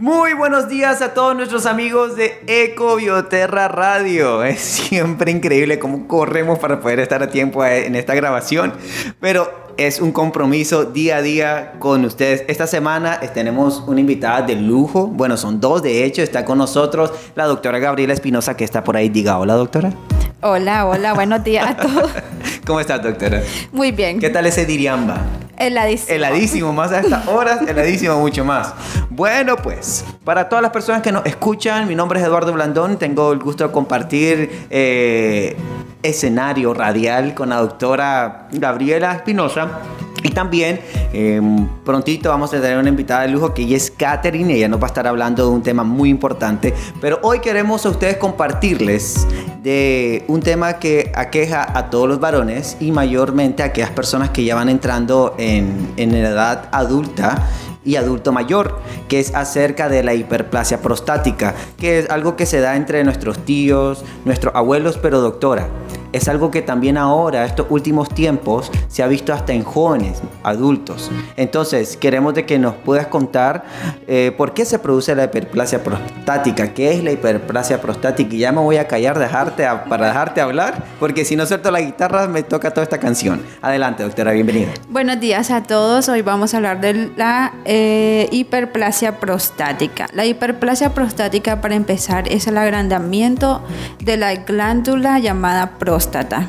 [0.00, 4.42] Muy buenos días a todos nuestros amigos de Ecobioterra Radio.
[4.50, 8.72] Es siempre increíble cómo corremos para poder estar a tiempo en esta grabación,
[9.20, 12.44] pero es un compromiso día a día con ustedes.
[12.48, 17.12] Esta semana tenemos una invitada de lujo, bueno, son dos de hecho, está con nosotros
[17.34, 19.10] la doctora Gabriela Espinosa que está por ahí.
[19.10, 19.92] Diga hola, doctora.
[20.40, 22.10] Hola, hola, buenos días a todos.
[22.66, 23.42] ¿Cómo estás, doctora?
[23.70, 24.18] Muy bien.
[24.18, 25.20] ¿Qué tal ese diriamba?
[25.60, 26.16] Heladísimo.
[26.16, 28.72] Heladísimo, más a estas horas, heladísimo mucho más.
[29.10, 33.30] Bueno, pues, para todas las personas que nos escuchan, mi nombre es Eduardo Blandón, tengo
[33.30, 35.54] el gusto de compartir eh,
[36.02, 39.80] escenario radial con la doctora Gabriela Espinosa.
[40.22, 40.80] Y también
[41.12, 44.80] em, prontito vamos a tener una invitada de lujo que ella es Katherine, ella nos
[44.80, 49.26] va a estar hablando de un tema muy importante, pero hoy queremos a ustedes compartirles
[49.62, 54.44] de un tema que aqueja a todos los varones y mayormente a aquellas personas que
[54.44, 57.46] ya van entrando en, en edad adulta
[57.84, 62.60] y adulto mayor, que es acerca de la hiperplasia prostática, que es algo que se
[62.60, 65.68] da entre nuestros tíos, nuestros abuelos, pero doctora,
[66.12, 71.10] es algo que también ahora, estos últimos tiempos, se ha visto hasta en jóvenes, adultos.
[71.36, 73.64] Entonces, queremos de que nos puedas contar
[74.06, 78.34] eh, por qué se produce la hiperplasia prostática, qué es la hiperplasia prostática.
[78.34, 81.80] Y ya me voy a callar dejarte para dejarte hablar, porque si no suelto la
[81.80, 83.42] guitarra me toca toda esta canción.
[83.62, 84.68] Adelante, doctora, bienvenida.
[84.88, 86.08] Buenos días a todos.
[86.08, 90.08] Hoy vamos a hablar de la eh, hiperplasia prostática.
[90.12, 93.62] La hiperplasia prostática, para empezar, es el agrandamiento
[94.00, 95.78] de la glándula llamada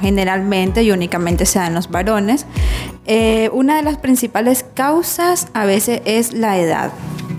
[0.02, 2.46] generalmente y únicamente se da en los varones.
[3.06, 6.92] Eh, una de las principales causas a veces es la edad.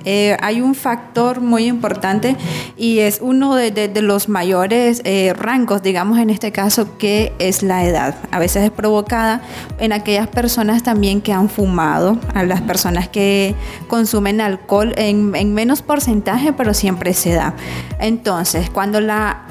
[0.05, 2.37] Eh, hay un factor muy importante
[2.77, 7.85] y es uno de, los mayores eh, rangos, digamos en este caso, que es la
[7.85, 8.17] edad.
[8.31, 9.43] A veces es provocada
[9.79, 13.55] en aquellas personas también que han fumado, a las personas que
[13.87, 17.55] consumen alcohol en, en menos porcentaje, pero siempre se da.
[18.01, 19.43] Entonces, cuando la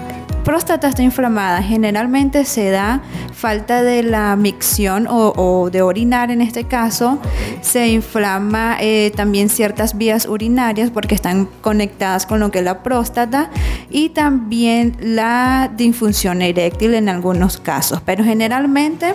[0.44, 3.02] próstata está inflamada, generalmente se da
[3.34, 7.20] falta de la micción o, de orinar en este caso,
[7.62, 12.84] se inflama eh, también ciertas vías urinarias porque están conectadas con lo que es la
[12.84, 13.50] próstata
[13.90, 19.14] y también la disfunción eréctil en algunos casos, pero generalmente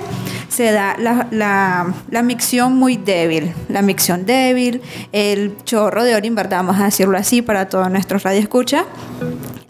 [0.48, 4.80] se da la, micción muy débil, la micción débil,
[5.12, 6.58] el chorro de orina, ¿verdad?
[6.58, 8.84] Vamos a decirlo así para todos nuestros radioescuchas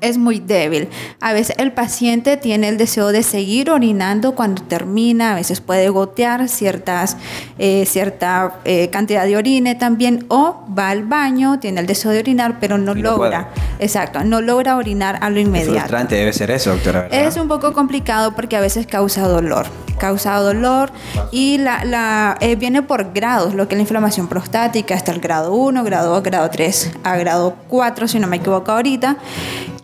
[0.06, 0.88] es muy débil.
[1.20, 5.88] A veces el paciente tiene el deseo de seguir orinando cuando termina, a veces puede
[5.88, 7.16] gotear ciertas,
[7.58, 12.18] eh, cierta eh, cantidad de orina también, o va al baño, tiene el deseo de
[12.18, 13.50] orinar, pero no, logra.
[13.78, 15.72] Exacto, no logra orinar a lo inmediato.
[15.72, 17.08] Es frustrante debe ser eso, doctora.
[17.10, 19.66] Es un poco complicado porque a veces causa dolor.
[19.98, 20.90] Causa dolor
[21.32, 25.20] y la, la eh, viene por grados, lo que es la inflamación prostática, hasta el
[25.20, 29.16] grado 1, grado 2, grado 3, a grado 4, si no me equivoco ahorita.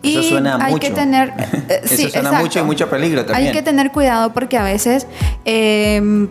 [0.03, 0.87] Eso suena hay mucho.
[0.87, 1.33] que tener.
[1.69, 3.47] Eh, Eso suena mucho y mucho peligro también.
[3.47, 5.07] Hay que tener cuidado porque a veces
[5.45, 6.27] eh,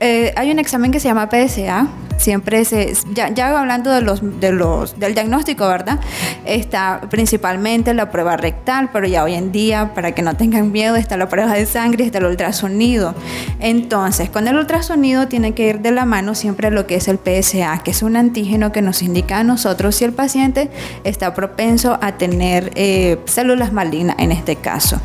[0.00, 1.86] eh, hay un examen que se llama PSA,
[2.16, 6.00] siempre se, ya, ya, hablando de los, de los, del diagnóstico, ¿verdad?
[6.44, 10.96] Está principalmente la prueba rectal, pero ya hoy en día, para que no tengan miedo,
[10.96, 13.14] está la prueba de sangre, está el ultrasonido.
[13.60, 17.18] Entonces, con el ultrasonido tiene que ir de la mano siempre lo que es el
[17.18, 20.70] PSA, que es un antígeno que nos indica a nosotros si el paciente
[21.04, 25.00] está propenso a tener eh, células malignas en este caso.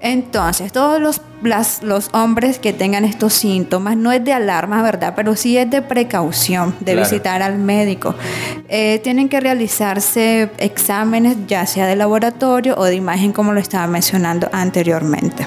[0.00, 1.20] Entonces, todos los,
[1.82, 5.14] los hombres que tengan estos síntomas, no es de alarma, ¿verdad?
[5.16, 6.27] Pero sí es de precaución,
[6.80, 8.14] de visitar al médico.
[8.68, 13.86] Eh, tienen que realizarse exámenes, ya sea de laboratorio o de imagen, como lo estaba
[13.86, 15.46] mencionando anteriormente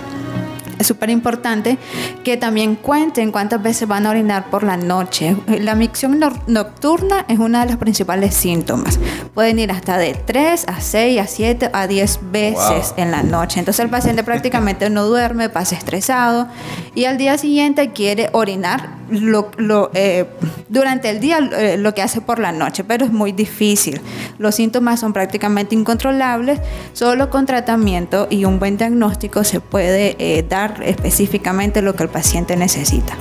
[0.81, 1.77] es súper importante
[2.23, 5.37] que también cuenten cuántas veces van a orinar por la noche.
[5.47, 8.99] La micción nocturna es una de las principales síntomas.
[9.33, 13.59] Pueden ir hasta de 3 a 6 a 7 a 10 veces en la noche.
[13.59, 16.47] Entonces el paciente prácticamente no duerme, pasa estresado
[16.95, 20.25] y al día siguiente quiere orinar lo, eh,
[20.69, 24.01] durante el día eh, lo que hace por la noche, pero es muy difícil.
[24.37, 26.59] Los síntomas son prácticamente incontrolables,
[26.93, 32.09] solo con tratamiento y un buen diagnóstico se puede eh, dar específicamente lo que el
[32.09, 33.15] paciente necesita.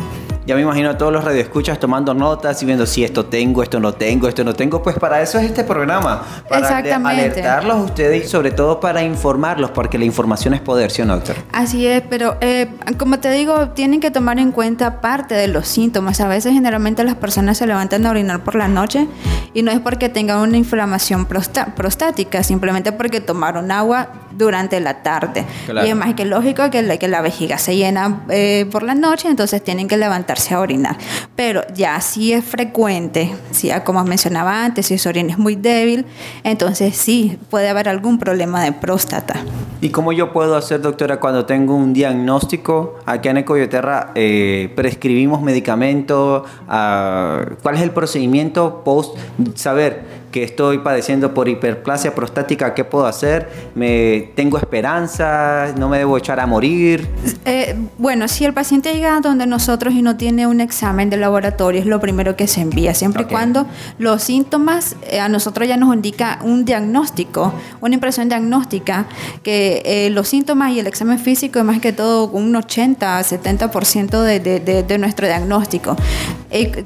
[0.47, 3.79] Ya me imagino a todos los radioescuchas tomando notas y viendo si esto tengo, esto
[3.79, 4.83] no tengo, esto no tengo.
[4.83, 6.23] Pues para eso es este programa.
[6.49, 7.21] Para Exactamente.
[7.21, 11.05] alertarlos a ustedes y sobre todo para informarlos, porque la información es poder, ¿sí o
[11.05, 11.37] no, doctor?
[11.53, 15.69] Así es, pero eh, como te digo, tienen que tomar en cuenta parte de los
[15.69, 16.21] síntomas.
[16.21, 19.09] A veces generalmente las personas se levantan a orinar por la noche
[19.53, 25.45] y no es porque tengan una inflamación prostática, simplemente porque tomaron agua durante la tarde.
[25.67, 25.87] Claro.
[25.87, 28.95] Y es más que lógico que la, que la vejiga se llena eh, por la
[28.95, 30.97] noche, entonces tienen que levantarse a orinar.
[31.37, 36.07] Pero ya si es frecuente, si como mencionaba antes, si su orina es muy débil,
[36.45, 39.41] entonces sí puede haber algún problema de próstata.
[39.81, 42.99] ¿Y cómo yo puedo hacer, doctora, cuando tengo un diagnóstico?
[43.07, 46.49] Aquí en Ecobioterra eh, prescribimos medicamentos.
[46.69, 49.17] ah, ¿Cuál es el procedimiento post
[49.55, 52.75] saber que estoy padeciendo por hiperplasia prostática?
[52.75, 53.49] ¿Qué puedo hacer?
[53.75, 55.73] ¿Me, ¿Tengo esperanza?
[55.77, 57.09] ¿No me debo echar a morir?
[57.45, 61.81] Eh, bueno, si el paciente llega donde nosotros y no tiene un examen de laboratorio,
[61.81, 63.67] es lo primero que se envía, siempre y cuando
[63.99, 69.07] los síntomas eh, a nosotros ya nos indica un diagnóstico, una impresión diagnóstica,
[69.43, 74.23] que eh, los síntomas y el examen físico es más que todo un 80, 70%
[74.23, 75.97] de, de, de, de nuestro diagnóstico.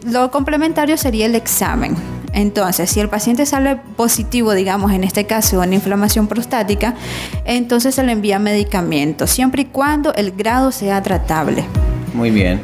[0.07, 1.97] Lo complementario sería el examen.
[2.35, 6.95] Entonces, si el paciente sale positivo, digamos, en este caso, una inflamación prostática,
[7.45, 11.65] entonces se le envía medicamentos, siempre y cuando el grado sea tratable.
[12.13, 12.61] Muy bien.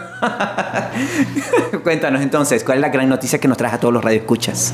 [1.83, 4.73] Cuéntanos entonces, ¿cuál es la gran noticia que nos traes a todos los radioescuchas?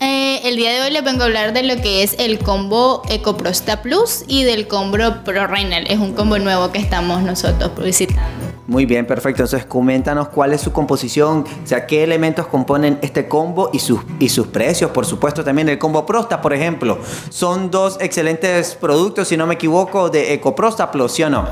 [0.00, 3.02] Eh, El día de hoy les vengo a hablar de lo que es el combo
[3.10, 5.86] EcoProsta Plus y del combo ProRenal.
[5.86, 8.41] Es un combo nuevo que estamos nosotros publicitando.
[8.66, 9.42] Muy bien, perfecto.
[9.42, 14.00] Entonces, coméntanos cuál es su composición, o sea, qué elementos componen este combo y sus,
[14.20, 16.98] y sus precios, por supuesto, también el combo Prosta, por ejemplo.
[17.28, 21.46] Son dos excelentes productos, si no me equivoco, de EcoProsta Plus, ¿sí o no?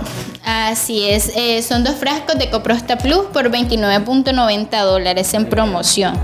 [0.44, 6.14] Así es, eh, son dos frascos de EcoProsta Plus por 29.90 dólares en promoción.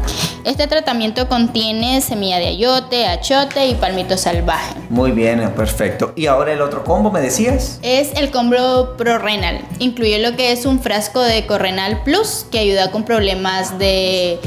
[0.45, 4.75] Este tratamiento contiene semilla de ayote, achote y palmito salvaje.
[4.91, 6.13] Muy bien, perfecto.
[6.15, 7.81] ¿Y ahora el otro combo, me decías?
[7.83, 9.61] Es el combo ProRenal.
[9.81, 14.39] Incluye lo que es un frasco de Correnal Plus que ayuda con problemas de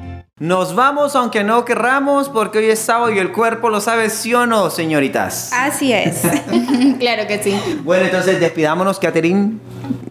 [0.44, 4.34] Nos vamos aunque no querramos porque hoy es sábado y el cuerpo lo sabe, ¿sí
[4.34, 5.54] o no, señoritas?
[5.54, 6.22] Así es.
[7.00, 7.58] claro que sí.
[7.86, 9.54] Bueno, entonces despidámonos, Catherine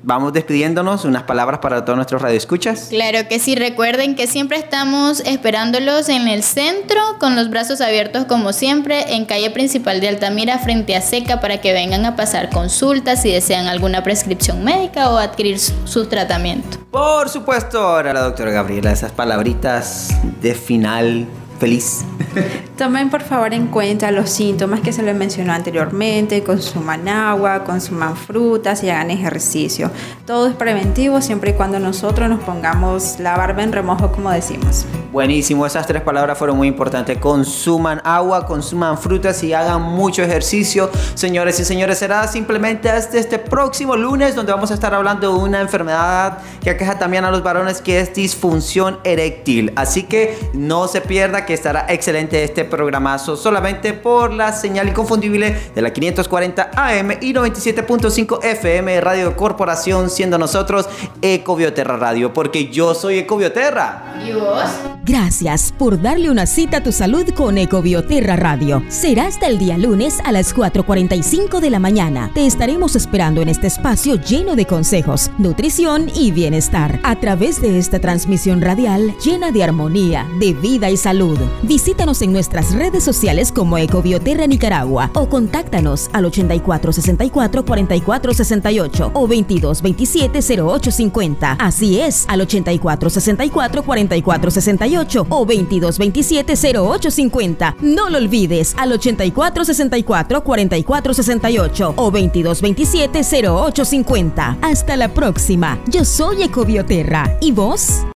[0.02, 2.88] vamos despidiéndonos, unas palabras para todos nuestros radioescuchas.
[2.90, 8.25] Claro que sí, recuerden que siempre estamos esperándolos en el centro, con los brazos abiertos
[8.26, 12.50] como siempre, en calle principal de Altamira, frente a Seca, para que vengan a pasar
[12.50, 16.78] consultas si desean alguna prescripción médica o adquirir su, tratamiento.
[16.90, 20.09] Por supuesto, ahora la doctora Gabriela, esas palabritas
[20.40, 21.26] de final
[21.59, 22.04] feliz.
[22.76, 28.16] Tomen por favor en cuenta los síntomas que se les mencionó anteriormente, consuman agua, consuman
[28.16, 29.90] frutas y hagan ejercicio.
[30.32, 34.86] Todo es preventivo siempre y cuando nosotros nos pongamos la barba en remojo como decimos.
[35.12, 37.18] Buenísimo, esas tres palabras fueron muy importantes.
[37.18, 40.88] Consuman agua, consuman frutas y hagan mucho ejercicio.
[41.12, 45.38] Señores y señores, será simplemente hasta este próximo lunes donde vamos a estar hablando de
[45.38, 49.70] una enfermedad que aqueja también a los varones que es disfunción eréctil.
[49.76, 55.60] Así que no se pierda que estará excelente este programazo solamente por la señal inconfundible
[55.74, 60.88] de la 540 AM y 97.5 FM Radio Corporación, siendo nosotros
[61.20, 64.14] Ecobioterra Radio, porque yo soy Ecobioterra.
[64.24, 64.62] ¿Y vos?
[65.04, 68.85] Gracias por darle una cita a tu salud con Ecobioterra Radio.
[68.87, 72.30] Será hasta el día lunes a las 4.45 de la mañana.
[72.35, 77.00] Te estaremos esperando en este espacio lleno de consejos, nutrición y bienestar.
[77.02, 81.37] A través de esta transmisión radial llena de armonía, de vida y salud.
[81.64, 90.62] Visítanos en nuestras redes sociales como Ecobioterra Nicaragua o contáctanos al 8464 4468 o 2227
[90.62, 91.56] 0850.
[91.59, 97.76] Así es, al 8464 4468 o 2227 0850.
[97.80, 104.58] No lo olvides al 8464 4468 o 2227 0850.
[104.61, 105.78] Hasta la próxima.
[105.87, 107.37] Yo soy Ecobioterra.
[107.40, 108.02] ¿Y vos?